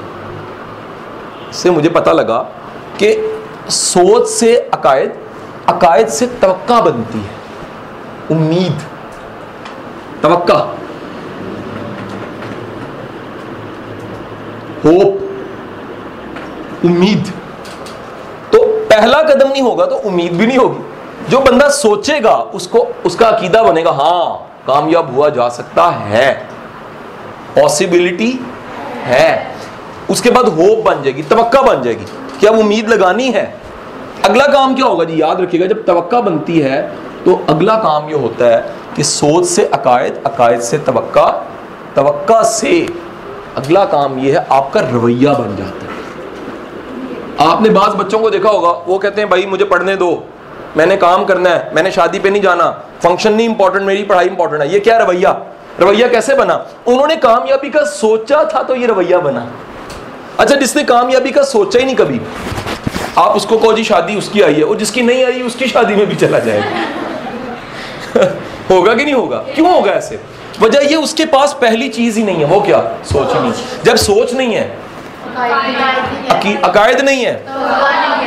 इससे 1.50 1.70
मुझे 1.70 1.90
पता 1.90 2.12
लगा 2.12 2.38
कि 3.00 3.14
सोच 3.70 4.28
से 4.28 4.58
अकायद 4.58 5.26
अकायद 5.70 6.08
से 6.08 6.28
तवक्का 6.28 6.82
बनती 6.82 7.20
है। 7.20 7.30
उम्मीद। 8.32 8.82
तवक्का। 10.24 10.56
होप। 14.86 15.22
उम्मीद। 16.86 17.34
तो 18.54 18.68
पहला 18.68 19.24
कदम 19.24 19.50
नहीं 19.50 19.62
होगा 19.62 19.86
तो 19.86 19.96
उम्मीद 19.96 20.34
भी 20.34 20.48
नहीं 20.48 20.58
होगी। 20.58 20.86
जो 21.30 21.40
बंदा 21.40 21.70
सोचेगा, 21.70 22.36
उसको, 22.36 22.80
उसका 22.80 23.28
अकीदा 23.28 23.64
बनेगा 23.64 23.92
हाँ 23.92 24.52
कामयाब 24.68 25.16
हुआ 25.16 25.30
जा 25.30 25.50
सकता 25.50 25.90
है। 25.90 26.50
पॉसिबिलिटी 27.56 28.46
है। 28.94 29.56
उसके 30.10 30.30
बाद 30.30 30.46
होप 30.46 30.86
बन 30.86 31.04
जाएगी, 31.04 31.24
तवक्का 31.24 31.62
बन 31.62 31.84
जाएगी। 31.84 32.06
कि 32.40 32.48
अब 32.48 32.58
उम्मीद 32.60 32.90
लगानी 32.90 33.30
है। 33.32 33.46
अगला 34.26 34.46
काम 34.48 34.76
क्या 34.76 34.86
होगा? 34.86 35.04
जी, 35.04 35.22
याद 35.22 35.42
रखिएगा, 35.42 35.66
जब 35.68 35.86
तवक्का 35.86 36.22
बनती 36.22 36.60
है 36.60 36.82
तो 37.26 37.34
अगला 37.50 37.76
काम 37.78 38.10
ये 38.10 38.18
होता 38.18 38.46
है 38.46 38.76
कि 38.96 39.04
सोच 39.04 39.46
से 39.46 39.66
अकायद 39.68 40.22
अकायद 40.26 40.62
से 40.62 40.78
तवक्का 40.80 41.26
तवक्का 41.96 42.42
से 42.44 42.86
अगला 43.58 43.84
काम 43.86 44.18
ये 44.20 44.32
है, 44.32 44.46
आपका 44.52 44.80
रवैया 44.82 45.34
बन 45.34 45.56
जाता 45.56 45.86
है। 45.86 47.50
आपने 47.50 47.70
बाज 47.70 47.96
बच्चों 47.96 48.20
को 48.20 48.30
देखा 48.30 48.50
होगा, 48.50 48.70
वो 48.88 48.98
कहते 48.98 49.22
हैं, 49.22 49.30
भाई, 49.30 49.46
मुझे 49.46 49.66
पढ़ने 49.66 49.96
दो। 49.96 50.24
मैंने 50.78 50.98
काम 50.98 51.24
करना 51.26 51.50
है, 51.50 51.72
मैंने 51.76 51.92
शादी 51.92 52.20
पे 52.20 52.30
नहीं 52.30 52.42
जाना। 52.42 52.70
फ़ंक्शन 53.04 53.34
नहीं 53.34 53.48
इंपॉर्टेंट 53.50 53.86
मेरी 53.86 54.04
पढ़ाई 54.04 54.28
इंपॉर्टेंट 54.28 54.62
है। 54.62 54.72
ये 54.74 54.80
क्या 54.80 54.98
रवैया? 54.98 55.32
रवैया 55.80 56.08
कैसे 56.08 56.36
बना? 56.36 56.56
उन्होंने 56.88 57.16
कामयाबी 57.18 57.70
का 57.70 57.84
सोचा 57.86 58.44
था 58.46 58.64
तो 58.64 58.76
ये 58.76 58.88
रवैया 58.88 59.20
बना। 59.20 59.48
अच्छा 60.40 60.56
जिसने 60.56 60.84
कामयाबी 60.84 61.32
का 61.32 61.44
सोचा 61.44 61.80
ही 61.80 61.86
नहीं 61.86 61.96
कभी, 61.96 62.20
आप 63.18 63.36
उसको 63.36 63.58
कहो 63.58 63.74
जी, 63.74 63.84
शादी 63.84 64.16
उसकी 64.16 64.42
आई 64.42 64.54
है, 64.54 64.64
और 64.64 64.78
जिसकी 64.78 65.02
नहीं 65.02 65.26
आई, 65.26 65.42
उसकी 65.42 65.68
शादी 65.68 65.96
में 65.96 66.06
भी 66.08 66.16
चला 66.16 66.40
जाएगा। 66.40 66.66
होगा 68.70 68.94
कि 68.94 69.04
नहीं 69.04 69.14
होगा? 69.14 69.38
क्यों 69.38 69.74
होगा 69.74 69.92
ऐसे? 69.92 70.20
वजह 70.62 70.80
ये, 70.80 70.96
उसके 70.96 71.26
पास 71.26 71.58
पहली 71.62 71.90
चीज़ 71.90 72.18
ही 72.18 72.24
नहीं 72.24 72.38
है, 72.38 72.46
वो 72.46 72.62
क्या? 72.62 72.80
सोच 73.06 73.34
ही 73.34 73.40
नहीं। 73.40 73.54
जब 73.84 73.96
सोच 73.96 74.34
नहीं 74.34 74.56
है 74.56 74.86
अकायद 76.64 77.02
नहीं 77.02 77.26
है, 77.26 77.46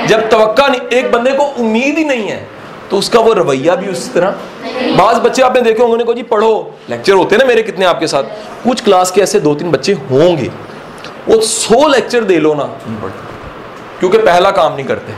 जब 0.06 0.28
नहीं, 0.60 0.80
एक 0.98 1.12
बंदे 1.12 1.32
को 1.32 1.44
उम्मीद 1.44 1.98
ही 1.98 2.04
नहीं 2.04 2.28
है 2.28 2.48
तो 2.90 2.96
उसका 2.96 3.20
वो 3.20 3.32
रवैया 3.32 3.74
भी 3.74 3.86
उस 3.86 4.14
तरह। 4.14 4.30
बाज 4.96 5.16
बच्चे 5.16 5.42
आपने 5.42 5.60
देखे 5.60 5.82
होंगे 5.82 6.14
जी, 6.14 6.22
पढ़ो। 6.22 6.74
लेक्चर 6.90 7.12
होते 7.12 7.36
हैं 7.36 7.42
ना 7.42 7.48
मेरे 7.48 7.62
कितने 7.62 7.84
आपके 7.84 8.06
साथ। 8.06 8.22
कुछ 8.64 8.80
क्लास 8.80 9.10
के 9.10 9.20
ऐसे 9.20 9.40
दो 9.40 9.54
तीन 9.54 9.70
बच्चे 9.70 9.92
होंगे 9.92 10.50
वो 11.28 11.40
सो 11.40 11.88
लेक्चर 11.88 12.24
दे 12.24 12.38
लो 12.38 12.54
ना। 12.54 12.64
क्योंकि 14.00 14.18
पहला 14.18 14.50
काम 14.50 14.74
नहीं 14.74 14.86
करते। 14.86 15.12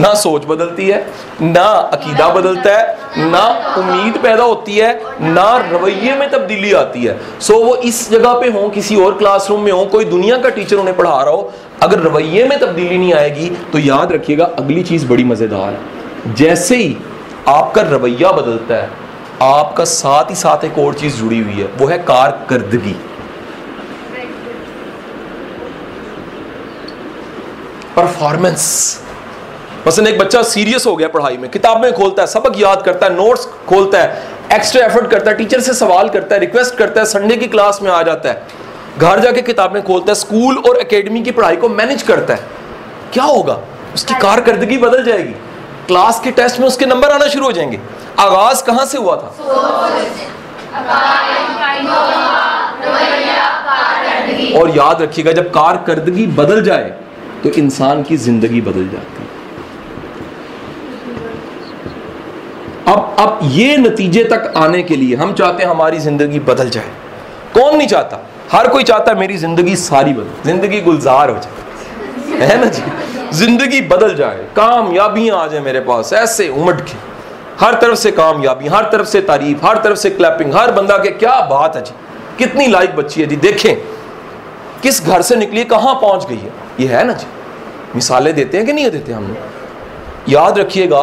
ना 0.00 0.12
सोच 0.14 0.44
बदलती 0.44 0.86
है, 0.88 1.06
ना 1.42 1.64
अकीदा 1.94 2.28
बदलता 2.28 2.76
है, 2.76 3.30
ना 3.30 3.74
उम्मीद 3.78 4.16
पैदा 4.22 4.44
होती 4.44 4.76
है, 4.76 4.92
ना 5.20 5.56
रवैये 5.72 6.14
में 6.16 6.30
तब्दीली 6.30 6.72
आती 6.72 7.04
है। 7.04 7.18
सो 7.40 7.54
वो 7.54 7.74
इस 7.76 8.10
जगह 8.10 8.32
पे 8.34 8.50
हो, 8.50 8.68
किसी 8.68 8.96
और 8.96 9.18
क्लासरूम 9.18 9.60
में 9.60 9.72
हो, 9.72 9.84
कोई 9.84 10.04
दुनिया 10.04 10.38
का 10.38 10.48
टीचर 10.48 10.76
उन्हें 10.76 10.96
पढ़ा 10.96 11.22
रहा 11.22 11.30
हो, 11.30 11.52
अगर 11.82 11.98
रवैये 11.98 12.44
में 12.44 12.58
तब्दीली 12.58 12.98
नहीं 12.98 13.12
आएगी 13.14 13.50
तो 13.72 13.78
याद 13.78 14.12
रखिएगा, 14.12 14.44
अगली 14.44 14.82
चीज़ 14.82 15.06
बड़ी 15.06 15.24
मज़ेदार 15.24 15.72
है। 15.72 16.34
जैसे 16.34 16.76
ही 16.76 16.96
आपका 17.48 17.82
रवैया 17.82 18.32
बदलता 18.32 18.74
है, 18.74 18.90
आपका 19.42 19.84
साथ 19.84 20.30
ही 20.30 20.34
साथ 20.34 20.64
एक 20.64 20.78
और 20.78 20.94
चीज़ 20.94 21.16
जुड़ी 21.16 21.40
हुई 21.40 21.54
है, 21.54 21.70
वो 21.78 21.86
है 21.86 21.98
कारकर्दगी। 21.98 22.96
परफॉर्मेंस 27.98 28.64
मसलन 29.86 30.06
एक 30.06 30.18
बच्चा 30.18 30.42
सीरियस 30.42 30.84
हो 30.86 30.94
गया 30.96 31.08
पढ़ाई 31.08 31.36
में। 31.36 31.50
किताबें 31.50 31.92
खोलता 31.92 32.22
है 32.22 32.28
सबक 32.28 32.58
याद 32.58 32.82
करता 32.82 33.06
है 33.06 33.14
नोट्स 33.14 33.46
खोलता 33.68 33.98
है 33.98 34.22
एक्स्ट्रा 34.52 34.84
एफर्ट 34.86 35.10
करता 35.10 35.30
है 35.30 35.36
टीचर 35.36 35.60
से 35.60 35.74
सवाल 35.74 36.08
करता 36.08 36.34
है 36.34 36.40
रिक्वेस्ट 36.40 36.76
करता 36.76 37.00
है 37.00 37.06
संडे 37.06 37.36
की 37.36 37.46
क्लास 37.46 37.78
में 37.82 37.90
आ 37.92 38.02
जाता 38.02 38.28
है। 38.28 38.42
घर 38.98 39.20
जाके 39.20 39.42
किताबें 39.42 39.82
खोलता 39.82 40.10
है 40.10 40.14
स्कूल 40.14 40.58
और 40.58 40.76
एकेडमी 40.76 41.22
की 41.22 41.30
पढ़ाई 41.30 41.56
को 41.56 41.68
मैनेज 41.68 42.02
करता 42.02 42.34
है। 42.34 42.40
क्या 43.12 43.24
होगा? 43.24 43.58
उसकी 43.94 44.14
कारकर्दगी 44.14 44.78
बदल 44.78 45.04
जाएगी। 45.04 45.34
क्लास 45.86 46.20
के 46.20 46.30
टेस्ट 46.30 46.60
में 46.60 46.66
उसके 46.66 46.86
नंबर 46.86 47.10
आना 47.10 47.28
शुरू 47.28 47.44
हो 47.44 47.52
जाएँगे। 47.52 47.80
आगाज़ 48.18 48.64
कहाँ 48.64 48.86
से 48.86 48.98
हुआ 48.98 49.16
था? 49.16 49.28
और 54.60 54.76
याद 54.76 55.02
रखिएगा 55.02 55.32
जब 55.32 55.50
कारकर्दगी 55.50 56.26
बदल 56.36 56.62
जाए 56.62 56.96
तो 57.42 57.50
इंसान 57.52 58.02
की 58.02 58.16
ज़िंदगी 58.16 58.60
बदल 58.60 58.88
जाती 58.88 59.22
है। 59.22 59.26
अब 62.88 63.16
अब 63.18 63.38
ये 63.44 63.76
नतीजे 63.76 64.24
तक 64.24 64.52
आने 64.56 64.82
के 64.82 64.96
लिए 64.96 65.16
हम 65.16 65.32
चाहते 65.32 65.62
हैं 65.62 65.70
हमारी 65.70 65.98
ज़िंदगी 65.98 66.38
बदल 66.42 66.68
जाए। 66.70 66.90
कौन 67.54 67.76
नहीं 67.76 67.88
चाहता? 67.88 68.20
हर 68.52 68.68
कोई 68.68 68.84
चाहता 68.84 69.12
है 69.12 69.18
मेरी 69.18 69.36
ज़िंदगी 69.36 69.76
सारी 69.76 70.12
बदल, 70.12 70.42
ज़िंदगी 70.44 70.80
गुलजार 70.80 71.30
हो 71.30 71.38
जाए। 71.38 72.48
है 72.48 72.60
ना 72.60 72.66
जी? 72.66 72.82
ज़िंदगी 73.36 73.80
बदल 73.88 74.14
जाए। 74.14 74.46
कामयाबियाँ 74.56 75.38
आ 75.38 75.46
जाए 75.46 75.60
मेरे 75.60 75.80
पास, 75.80 76.12
ऐसे 76.12 76.48
उमट 76.48 76.80
के। 76.80 76.96
हर 77.60 77.74
तरफ़ 77.74 77.98
से 77.98 78.10
कामयाबी, 78.10 78.66
हर 78.68 78.84
तरफ़ 78.92 79.06
से 79.06 79.20
तारीफ़, 79.20 79.64
हर 79.66 79.78
तरफ़ 79.84 79.98
से 79.98 80.10
क्लैपिंग, 80.10 80.54
हर 80.54 80.72
बंदा 80.72 80.96
के 80.98 81.10
क्या 81.10 81.40
बात 81.50 81.76
है 81.76 81.82
जी? 81.82 81.92
कितनी 82.38 82.66
लाइक 82.66 82.96
बच्ची 82.96 83.20
है 83.20 83.26
जी? 83.26 83.36
देखें। 83.36 83.97
किस 84.82 85.02
घर 85.06 85.22
से 85.22 85.36
निकली, 85.36 85.64
कहाँ 85.64 85.94
पहुँच 85.94 86.26
गई 86.26 86.36
है? 86.36 86.52
ये 86.80 86.86
है 86.88 87.04
ना 87.04 87.12
जी। 87.12 87.26
मिसालें 87.94 88.34
देते 88.34 88.56
हैं 88.56 88.66
कि 88.66 88.72
नहीं 88.72 88.90
देते 88.90 89.12
हम 89.12 89.36
याद 90.28 90.58
रखिएगा, 90.58 91.00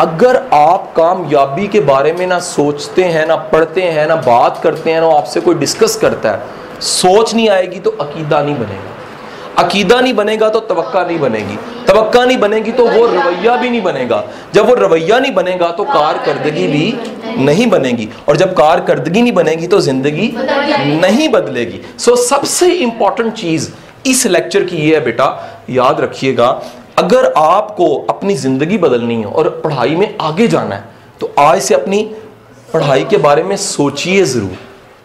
अगर 0.00 0.36
आप 0.54 0.92
कामयाबी 0.96 1.66
के 1.68 1.80
बारे 1.80 2.12
में 2.12 2.26
ना 2.26 2.38
सोचते 2.38 3.04
हैं, 3.04 3.26
ना 3.26 3.36
पढ़ते 3.36 3.82
हैं, 3.82 4.06
ना 4.06 4.16
बात 4.16 4.60
करते 4.62 4.92
हैं, 4.92 5.00
ना 5.00 5.06
आपसे 5.06 5.40
कोई 5.40 5.54
डिस्कस 5.54 5.96
करता 5.96 6.30
है, 6.30 6.42
सोच 6.80 7.34
नहीं 7.34 7.48
आएगी 7.48 7.80
तो 7.80 7.90
अकीदा 7.90 8.42
नहीं 8.42 8.54
बनेगा। 8.54 8.89
अकीदा 9.60 10.00
नहीं 10.00 10.12
बनेगा 10.14 10.48
तो 10.48 10.60
तवक्का 10.62 11.04
नहीं 11.04 11.18
बनेगी। 11.20 11.56
तवक्का 11.86 12.24
नहीं 12.24 12.38
बनेगी 12.38 12.72
तो 12.72 12.86
वो 12.86 13.06
रवैया 13.06 13.56
भी 13.56 13.70
नहीं 13.70 13.82
बनेगा। 13.82 14.22
जब 14.54 14.66
वो 14.66 14.74
रवैया 14.76 15.18
नहीं 15.18 15.32
बनेगा 15.34 15.70
तो 15.72 15.84
कारकर्दगी 15.86 16.66
भी 16.68 16.92
नहीं 17.38 17.66
बनेगी। 17.70 18.08
और 18.28 18.36
जब 18.36 18.52
कारकर्दगी 18.56 19.22
नहीं 19.22 19.32
बनेगी 19.32 19.66
तो 19.66 19.80
ज़िंदगी 19.80 20.32
नहीं 21.00 21.28
बदलेगी। 21.30 21.80
सो 21.98 22.16
सबसे 22.18 22.70
इंपॉर्टेंट 22.74 23.32
चीज़ 23.34 23.70
इस 24.06 24.26
लेक्चर 24.26 24.64
की 24.64 24.76
ये 24.78 24.94
है 24.94 25.04
बेटा, 25.04 25.26
याद 25.70 26.00
रखिएगा, 26.00 26.46
अगर 26.98 27.32
आपको 27.36 27.94
अपनी 28.10 28.34
ज़िंदगी 28.36 28.78
बदलनी 28.78 29.14
है 29.16 29.26
और 29.26 29.48
पढ़ाई 29.64 29.96
में 29.96 30.16
आगे 30.20 30.48
जाना 30.48 30.74
है 30.74 30.84
तो 31.20 31.32
आज 31.38 31.60
से 31.62 31.74
अपनी 31.74 32.02
पढ़ाई 32.72 33.04
के 33.04 33.16
बारे 33.18 33.42
में 33.42 33.56
सोचिए 33.58 34.24
ज़रूर। 34.24 34.56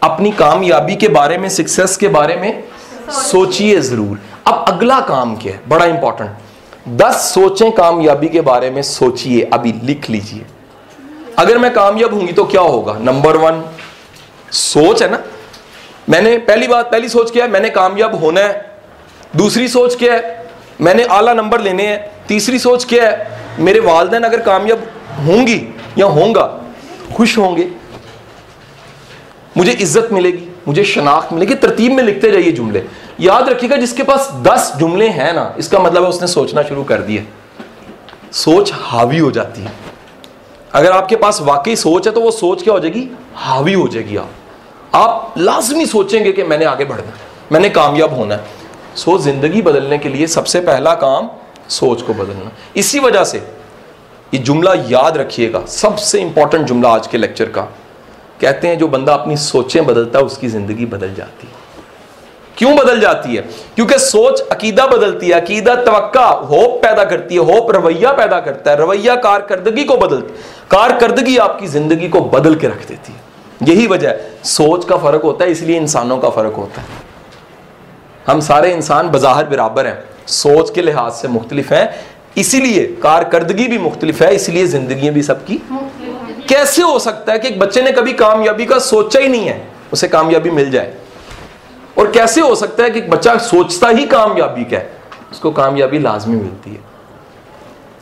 अपनी 0.02 0.32
कामयाबी 0.34 0.96
के 0.96 1.08
बारे 1.10 1.38
में 1.38 1.50
सक्सेस 1.50 1.98
के 1.98 2.08
बारे 2.10 2.36
में 2.36 2.64
सोचिए 3.12 3.80
ज़रूर। 3.82 4.20
अब 4.46 4.66
अगला 4.68 5.00
काम 5.02 5.36
क्या 5.36 5.54
है? 5.54 5.62
बड़ा 5.68 5.86
इंपॉर्टेंट 5.86 6.98
दस 6.98 7.16
सोचें 7.34 7.72
कामयाबी 7.72 8.28
के 8.30 8.42
बारे 8.42 8.70
में 8.70 8.82
सोचिए, 8.82 9.42
अभी 9.44 9.72
लिख 9.84 10.10
लीजिए। 10.10 10.46
अगर 11.40 11.58
मैं 11.58 11.74
कामयाब 11.74 12.14
होंगी 12.14 12.34
तो 12.34 12.44
क्या 12.46 12.62
होगा? 12.62 12.94
नंबर 12.94 13.38
वन 13.38 13.64
सोच 14.52 15.02
है 15.04 15.10
ना? 15.12 15.24
मैंने 16.10 16.38
पहली 16.38 16.68
बात, 16.68 16.92
पहली 16.92 17.10
सोच 17.10 17.32
क्या 17.32 17.46
है? 17.46 17.52
मैंने 17.52 17.70
कामयाब 17.70 18.16
होना 18.16 18.42
है। 18.42 18.80
दूसरी 19.36 19.68
सोच 19.68 19.96
क्या 19.96 20.14
है? 20.14 20.46
मैंने 20.82 21.04
आला 21.04 21.34
नंबर 21.34 21.62
लेने 21.62 21.88
हैं। 21.88 22.28
तीसरी 22.28 22.60
सोच 22.60 22.86
क्या 22.86 23.10
है? 23.10 23.58
मेरे 23.60 23.80
वालदेन 23.80 24.24
अगर 24.24 24.42
कामयाब 24.42 24.84
होंगी 25.20 25.62
या 25.98 26.06
होंगे, 26.06 26.42
खुश 27.16 27.38
होंगे। 27.38 27.68
मुझे 29.58 29.72
इज़्ज़त 29.72 30.10
मिलेगी। 30.12 30.50
मुझे 30.67 30.84
शनाख्त 30.86 31.34
मिलेगी 31.34 31.55
तरतीब 31.55 31.91
में 31.91 32.03
लिखते 32.03 32.31
जाइए 32.31 32.51
जुमले। 32.51 32.84
याद 33.19 33.50
रखिएगा, 33.50 33.75
जिसके 33.77 34.03
पास 34.03 34.29
दस 34.43 34.72
जुमले 34.77 35.07
हैं 35.10 35.34
ना, 35.34 35.53
इसका 35.60 35.79
मतलब 35.79 36.03
है 36.03 36.10
उसने 36.10 36.27
सोचना 36.27 36.63
शुरू 36.63 36.84
कर 36.84 37.01
दिया 37.01 37.24
सोच 38.34 38.72
हावी 38.75 39.17
हो 39.17 39.31
जाती 39.31 39.62
है। 39.62 39.72
अगर 40.74 40.91
आपके 40.91 41.15
पास 41.15 41.39
वाकई 41.41 41.75
सोच 41.75 42.07
है 42.07 42.13
तो 42.13 42.22
वो 42.22 42.31
सोच 42.34 42.63
क्या 42.63 42.74
हो 42.74 42.79
जाएगी? 42.79 43.07
हावी 43.36 43.74
हो 43.74 43.88
जाएगी 43.88 44.15
आप। 44.17 44.29
आप 44.95 45.34
लाजमी 45.38 45.86
सोचेंगे 45.86 46.31
कि 46.31 46.43
मैंने 46.43 46.65
आगे 46.65 46.86
बढ़ना 46.86 47.13
मैंने 47.51 47.69
कामयाब 47.69 48.13
होना 48.13 48.36
है। 48.36 48.43
सो 48.95 49.17
ज़िंदगी 49.19 49.62
बदलने 49.62 49.98
के 49.98 50.10
लिए 50.10 50.27
सबसे 50.27 50.60
पहला 50.62 50.93
काम 50.95 51.29
सोच 51.69 52.01
को 52.01 52.13
बदलना। 52.13 52.51
इसी 52.75 53.00
वजह 53.00 53.24
से 53.24 53.38
ये 53.38 54.38
जुमला 54.39 54.74
याद 54.88 55.17
रखिएगा, 55.17 55.65
सबसे 55.67 56.19
इंपॉर्टेंट 56.19 56.65
जुमला 56.67 56.89
आज 56.89 57.07
के 57.07 57.17
लेक्चर 57.17 57.50
का। 57.50 57.67
कहते 58.42 58.68
हैं, 58.68 58.77
जो 58.77 58.88
बंदा 58.88 59.13
अपनी 59.13 59.38
सोचें 59.38 59.86
बदलता 59.86 60.20
है, 60.20 60.25
उसकी 60.25 60.48
ज़िंदगी 60.48 60.86
बदल 60.86 61.13
जाती 61.13 61.48
है। 61.48 61.54
क्यों 62.58 62.75
बदल 62.75 63.00
जाती 63.00 63.36
है? 63.36 63.42
क्योंकि 63.75 64.00
सोच 64.00 64.42
अकीदा 64.42 64.88
बदलती 64.88 65.27
है। 65.27 65.34
अकीदा 65.34 65.75
तवक्का, 65.75 66.25
होप 66.25 66.82
पैदा 66.82 67.04
करती 67.04 67.36
है। 67.36 67.42
होप 67.42 67.72
रवैया 67.72 68.12
पैदा 68.12 68.39
करता 68.39 68.72
है। 68.72 68.77
रवैया 68.77 69.15
कारकर्दगी 69.15 69.84
को 69.84 69.98
बदलती 69.98 70.34
कारकर्दगी 70.72 71.38
आपकी 71.38 71.68
ज़िंदगी 71.68 72.10
को 72.10 72.22
बदल 72.22 72.56
के 72.56 72.68
रख 72.68 72.88
देती 72.88 73.13
है। 73.13 73.24
यही 73.70 73.88
वजह 73.88 74.10
है। 74.10 74.32
सोच 74.44 74.86
का 74.86 74.98
फ़र्क 74.98 75.22
होता 75.22 75.46
है, 75.46 75.51
इसलिए 75.51 75.77
इंसानों 75.77 76.18
का 76.18 76.30
फ़र्क 76.30 76.54
होता 76.54 76.82
है। 76.82 76.88
हम 78.27 78.39
सारे 78.42 78.74
इंसान 78.74 79.10
बजाहर 79.10 79.46
बराबर 79.46 79.88
हैं। 79.88 80.04
सोच 80.27 80.70
के 80.70 80.82
लिहाज 80.82 81.12
से 81.12 81.27
मुख्तलिफ़ 81.27 81.74
हैं। 81.74 81.89
इसीलिए 82.38 82.86
कारकर्दगी 83.04 83.68
भी 83.68 83.77
मुख्तलिफ़ 83.77 84.24
है, 84.24 84.36
इसलिए 84.36 84.68
ज़िंदगी 84.68 85.10
भी 85.10 85.24
सबकी 85.24 85.62
कैसे 86.50 86.82
हो 86.82 87.00
सकता 87.00 87.34
है 87.34 87.40
कि 87.40 87.48
एक 87.48 87.60
बच्चे 87.60 87.82
ने 87.82 87.92
कभी 87.92 88.14
कामयाबी 88.14 88.66
का 88.66 88.80
सोचा 88.80 89.20
ही 89.20 89.28
नहीं 89.28 89.46
है 89.46 89.68
उसे 89.94 90.08
कामयाबी 90.08 90.50
मिल 90.50 90.72
जाए? 90.72 90.96
और 91.98 92.12
कैसे 92.12 92.42
हो 92.42 92.56
सकता 92.56 92.84
है 92.84 92.90
कि 92.90 93.00
एक 93.00 93.10
बच्चा 93.10 93.38
सोचता 93.38 93.90
ही 93.90 94.06
कामयाबी 94.06 94.64
का 94.64 94.78
है 94.78 95.02
उसको 95.32 95.52
कामयाबी 95.52 96.00
लाजमी 96.00 96.36
मिलती 96.36 96.70
है? 96.70 96.80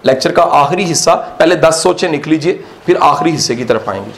लेक्चर 0.06 0.32
का 0.32 0.44
आखिरी 0.44 0.84
हिस्सा 0.84 1.16
पहले 1.40 1.56
दस 1.56 1.84
सोचे 1.84 2.08
निकल 2.08 2.32
लीजिए 2.32 2.64
फिर 2.86 2.98
आखिरी 2.98 3.32
हिस्से 3.32 3.56
की 3.56 3.66
तरफ़ 3.66 3.90
आएँगे। 3.90 4.12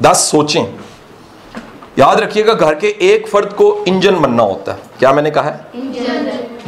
दस 0.00 0.30
सोचें। 0.30 0.64
याद 1.98 2.20
रखिएगा 2.20 2.52
घर 2.54 2.74
के 2.74 2.88
एक 3.02 3.28
फर्द 3.28 3.52
को 3.52 3.84
इंजन 3.88 4.20
बनना 4.20 4.42
होता 4.42 4.72
है। 4.72 4.78
क्या 4.98 5.12
मैंने 5.12 5.30
कहा 5.30 5.50
है? 5.50 5.66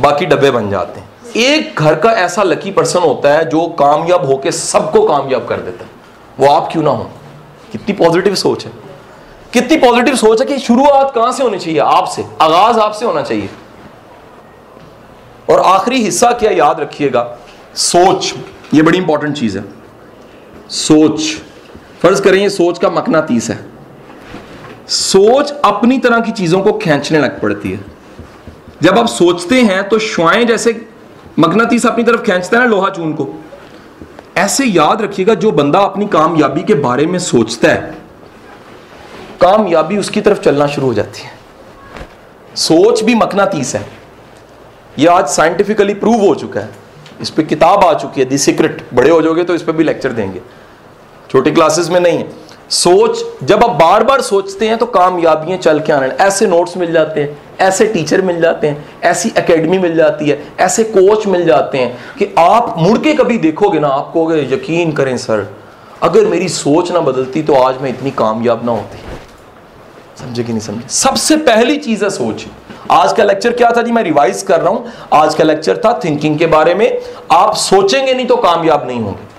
बाकी 0.00 0.26
डब्बे 0.26 0.50
बन 0.50 0.70
जाते 0.70 1.00
हैं। 1.00 1.11
एक 1.36 1.76
घर 1.78 1.94
का 1.94 2.10
ऐसा 2.10 2.42
लकी 2.42 2.70
पर्सन 2.70 2.98
होता 2.98 3.32
है 3.32 3.48
जो 3.48 3.66
कामयाब 3.66 4.26
होकर 4.26 4.50
सबको 4.50 5.06
कामयाब 5.06 5.46
कर 5.48 5.56
देता 5.56 5.84
है। 5.84 5.90
वो 6.40 6.54
आप 6.54 6.68
क्यों 6.72 6.82
ना 6.82 6.90
हो? 6.90 7.10
कितनी 7.72 7.92
पॉजिटिव 7.92 8.34
सोच 8.34 8.66
है। 8.66 8.72
कितनी 9.52 9.76
पॉजिटिव 9.76 10.16
सोच 10.16 10.40
है 10.40 10.46
कि 10.46 10.58
शुरुआत 10.58 11.12
कहाँ 11.14 11.32
से 11.32 11.42
होनी 11.42 11.58
चाहिए? 11.58 11.78
आपसे। 11.78 12.22
आगाज़ 12.22 12.78
आपसे 12.78 13.06
होना 13.06 13.22
चाहिए। 13.22 13.48
और 15.50 15.60
आखिरी 15.60 16.02
हिस्सा 16.02 16.32
क्या 16.32 16.50
याद 16.50 16.80
रखिएगा? 16.80 17.38
सोच। 17.74 18.34
ये 18.74 18.82
बड़ी 18.82 18.98
इंपॉर्टेंट 18.98 19.36
चीज़ 19.36 19.58
है। 19.58 19.64
सोच। 20.70 21.20
फ़र्ज़ 22.02 22.22
करें 22.22 22.38
ये 22.38 22.50
सोच 22.50 22.78
का 22.78 22.90
मकना 22.90 23.20
तीस 23.20 23.50
है। 23.50 23.66
सोच 24.88 25.52
अपनी 25.64 25.98
तरह 25.98 26.20
की 26.20 26.32
चीज़ों 26.32 26.62
को 26.62 26.72
खींचने 26.72 27.18
लग 27.18 27.40
पड़ती 27.40 27.72
है। 27.72 27.84
जब 28.82 28.98
आप 28.98 29.06
सोचते 29.06 29.62
हैं 29.62 29.88
तो 29.88 29.98
श्वाएँ 29.98 30.44
जैसे 30.44 30.88
मकनातीस 31.38 31.86
अपनी 31.86 32.04
तरफ़ 32.04 32.22
खींचता 32.22 32.56
है 32.56 32.64
ना 32.64 32.70
लोहा 32.70 32.90
चून 32.90 33.12
को। 33.12 33.28
ऐसे 34.36 34.64
याद 34.64 35.02
रखिएगा 35.02 35.34
जो 35.34 35.52
बंदा 35.52 35.80
अपनी 35.80 36.06
कामयाबी 36.06 36.62
के 36.62 36.74
बारे 36.74 37.06
में 37.06 37.18
सोचता 37.18 37.68
है, 37.68 37.94
कामयाबी 39.40 39.96
उसकी 39.96 40.20
तरफ़ 40.20 40.40
चलना 40.40 40.66
शुरू 40.66 40.86
हो 40.86 40.94
जाती 40.94 41.22
है। 41.22 41.30
सोच 42.56 43.02
भी 43.02 43.14
मकनातीस 43.14 43.74
है। 43.74 43.86
यह 44.98 45.12
आज 45.12 45.26
साइंटिफिकली 45.26 45.94
प्रूव 45.94 46.20
हो 46.20 46.34
चुका 46.34 46.60
है। 46.60 46.68
इस 47.20 47.30
पर 47.30 47.42
किताब 47.42 47.84
आ 47.84 47.94
चुकी 47.94 48.20
है, 48.20 48.26
दी 48.26 48.38
सीक्रेट। 48.38 48.86
बड़े 48.94 49.10
हो 49.10 49.22
जाओगे 49.22 49.44
तो 49.44 49.54
इस 49.54 49.62
पर 49.62 49.72
भी 49.72 49.84
लेक्चर 49.84 50.12
देंगे। 50.12 50.40
छोटी 51.30 51.50
क्लासेस 51.50 51.88
में 51.88 52.00
नहीं 52.00 52.18
है। 52.18 52.41
सोच, 52.72 53.18
जब 53.44 53.64
आप 53.64 53.70
बार 53.70 54.02
बार 54.04 54.20
सोचते 54.20 54.68
हैं 54.68 54.76
तो 54.78 54.86
कामयाबियाँ 54.86 55.58
चल 55.58 55.80
के 55.80 55.92
आने, 55.92 56.06
ऐसे 56.06 56.46
नोट्स 56.46 56.76
मिल 56.76 56.92
जाते 56.92 57.20
हैं, 57.20 57.38
ऐसे 57.60 57.86
टीचर 57.86 58.22
मिल 58.22 58.40
जाते 58.40 58.66
हैं, 58.66 58.84
ऐसी 59.02 59.32
एकेडमी 59.38 59.78
मिल 59.78 59.96
जाती 59.96 60.28
है, 60.28 60.38
ऐसे 60.60 60.84
कोच 60.84 61.26
मिल 61.26 61.44
जाते 61.44 61.78
हैं 61.78 62.16
कि 62.18 62.34
आप 62.38 62.74
मुड़ 62.78 62.98
के 62.98 63.12
कभी 63.14 63.36
देखोगे 63.38 63.80
ना, 63.80 63.88
आप 63.88 64.10
कहोगे, 64.14 64.40
यकीन 64.52 64.92
करें 64.92 65.16
सर, 65.16 65.46
अगर 66.02 66.26
मेरी 66.26 66.48
सोच 66.48 66.92
ना 66.92 67.00
बदलती 67.00 67.42
तो 67.42 67.54
आज 67.54 67.80
मैं 67.82 67.90
इतनी 67.90 68.10
कामयाब 68.10 68.64
ना 68.66 68.72
होती। 68.72 68.98
समझे 70.20 70.44
कि 70.44 70.52
नहीं 70.52 70.60
समझे? 70.60 70.88
सबसे 70.88 71.36
पहली 71.36 71.76
चीज़ 71.76 72.04
है 72.04 72.10
सोच। 72.10 72.46
आज 72.90 73.12
का 73.12 73.24
लेक्चर 73.24 73.52
क्या 73.52 73.70
था 73.70 73.82
जी? 73.82 73.92
मैं 73.92 74.02
रिवाइज 74.02 74.42
कर 74.42 74.60
रहा 74.60 74.70
हूँ। 74.70 74.92
आज 75.12 75.34
का 75.34 75.44
लेक्चर 75.44 75.76
था 75.76 76.00
थिंकिंग 76.04 76.38
के 76.38 76.46
बारे 76.46 76.74
में। 76.74 77.00
आप 77.32 77.54
सोचेंगे 77.56 78.14
नहीं 78.14 78.26
तो 78.26 78.36
कामयाब 78.36 78.86
नहीं 78.86 79.00
होंगे। 79.00 79.31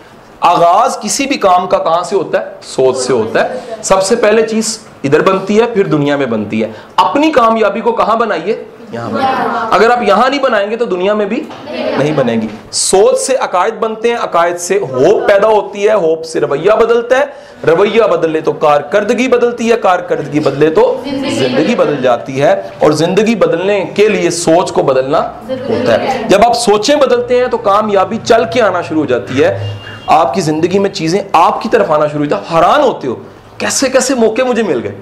आगाज़ 0.43 0.97
किसी 0.99 1.25
भी 1.25 1.35
काम 1.37 1.67
का 1.67 1.77
कहाँ 1.77 2.03
से 2.03 2.15
होता 2.15 2.39
है? 2.39 2.55
सोच 2.65 2.97
से 2.97 3.13
होता 3.13 3.41
है। 3.41 3.81
सबसे 3.83 4.15
पहले 4.15 4.43
चीज़ 4.43 4.77
इधर 5.05 5.21
बनती 5.21 5.55
है, 5.55 5.73
फिर 5.73 5.87
दुनिया 5.87 6.17
में 6.17 6.29
बनती 6.29 6.59
है। 6.61 6.73
अपनी 6.99 7.31
कामयाबी 7.31 7.81
को 7.81 7.91
कहाँ 7.91 8.17
बनाइए? 8.17 8.65
यहाँ 8.93 9.11
बनाइए। 9.11 9.69
अगर 9.73 9.91
आप 9.91 10.01
यहाँ 10.07 10.29
नहीं 10.29 10.39
बनाएँगे 10.39 10.75
तो 10.77 10.85
दुनिया 10.85 11.13
में 11.15 11.27
भी 11.29 11.41
नहीं 11.67 12.15
बनेगी। 12.15 12.49
सोच 12.71 13.17
से 13.17 13.35
अकायद 13.35 13.73
बनते 13.73 14.09
हैं, 14.09 14.17
अकायद 14.17 14.57
से 14.57 14.75
होप 14.75 15.23
पैदा 15.27 15.47
होती 15.47 15.83
है, 15.83 15.95
होप 15.95 16.21
से 16.21 16.39
रवैया 16.39 16.75
बदलता 16.75 17.17
है। 17.17 17.51
रवैया 17.65 18.07
बदले 18.07 18.41
तो 18.41 18.53
कारकर्दगी 18.53 19.27
बदलती 19.27 19.67
है, 19.67 19.77
कारकर्दगी 19.77 20.39
बदले 20.39 20.69
तो 20.69 20.83
ज़िंदगी 21.05 21.75
बदल 21.75 22.01
जाती 22.01 22.33
है। 22.33 22.55
और 22.83 22.93
ज़िंदगी 22.93 23.35
बदलने 23.35 23.79
के 23.95 24.07
लिए 24.09 24.31
सोच 24.31 24.71
को 24.71 24.83
बदलना 24.83 25.19
होता 25.49 25.91
है। 25.93 26.27
जब 26.27 26.43
आप 26.43 26.53
सोचें 26.55 26.97
बदलते 26.99 27.39
हैं 27.39 27.49
तो 27.49 27.57
कामयाबी 27.59 28.17
चल 28.17 28.45
के 28.45 28.59
आना 28.59 28.81
शुरू 28.81 28.99
हो 28.99 29.05
जाती 29.05 29.39
है। 29.39 29.81
आपकी 30.09 30.41
ज़िंदगी 30.41 30.79
में 30.79 30.91
चीज़ें 30.91 31.21
आपकी 31.35 31.69
तरफ़ 31.69 31.91
आना 31.91 32.07
शुरू 32.07 32.23
हुई 32.23 32.33
है 32.33 32.41
हैरान 32.45 32.81
होते 32.81 33.07
हो। 33.07 33.13
कैसे 33.59 33.89
कैसे 33.89 34.15
मौके 34.15 34.43
मुझे 34.43 34.63
मिल 34.63 34.79
गए? 34.79 34.93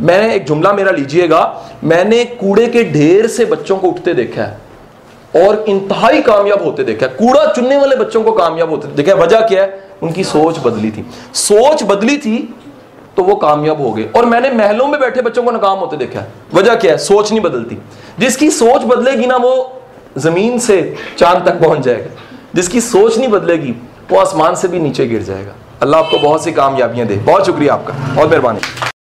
मैं 0.00 0.34
एक 0.34 0.44
जुमला 0.46 0.72
मेरा 0.72 0.90
लीजिएगा, 0.90 1.40
मैंने 1.84 2.24
कूड़े 2.24 2.66
के 2.66 2.84
ढेर 2.84 3.26
से 3.26 3.44
बच्चों 3.44 3.76
को 3.78 3.88
उठते 3.88 4.14
देखा 4.14 4.42
है 4.42 5.44
और 5.44 5.64
इंतहाई 5.68 6.22
कामयाब 6.22 6.62
होते 6.64 6.84
देखा 6.84 7.06
है। 7.06 7.12
कूड़ा 7.16 7.44
चुनने 7.46 7.76
वाले 7.76 7.96
बच्चों 7.96 8.22
को 8.24 8.32
कामयाब 8.32 8.70
होते 8.70 8.88
देखा 8.88 9.12
है। 9.12 9.18
वजह 9.18 9.40
क्या 9.40 9.62
है? 9.62 9.88
उनकी 10.02 10.24
सोच 10.24 10.58
बदली 10.58 10.90
थी। 10.90 11.04
सोच 11.36 11.82
बदली 11.82 12.16
थी 12.18 12.38
तो 13.16 13.22
वो 13.22 13.34
कामयाब 13.34 13.80
हो 13.80 13.92
गए 13.92 14.04
और 14.16 14.26
मैंने 14.26 14.50
महलों 14.50 14.86
में 14.86 14.98
बैठे 15.00 15.22
बच्चों 15.22 15.42
को 15.42 15.50
नाकाम 15.50 15.78
होते 15.78 15.96
देखा 15.96 16.20
है। 16.20 16.32
वजह 16.54 16.74
क्या 16.74 16.92
है? 16.92 16.98
सोच 16.98 17.30
नहीं 17.30 17.40
बदलती। 17.40 17.78
जिसकी 18.18 18.50
सोच 18.50 18.84
बदलेगी 18.84 19.26
ना 19.26 19.36
वो 19.36 19.80
ज़मीन 20.18 20.58
से 20.58 20.96
चाँद 21.18 21.44
तक 21.46 21.60
पहुँच 21.60 21.80
जाएगा। 21.80 22.10
जिसकी 22.54 22.80
सोच 22.80 23.18
नहीं 23.18 23.28
बदलेगी 23.28 23.74
वो 24.10 24.18
आसमान 24.18 24.54
से 24.54 24.68
भी 24.68 24.78
नीचे 24.80 25.06
गिर 25.06 25.22
जाएगा। 25.22 25.54
अल्लाह 25.82 26.00
आपको 26.00 26.18
बहुत 26.18 26.44
सी 26.44 26.52
कामयाबियाँ 26.52 27.06
दे। 27.06 27.16
बहुत 27.16 27.46
शुक्रिया 27.46 27.74
आपका। 27.74 28.14
बहुत 28.14 28.28
मेहरबानी। 28.28 28.87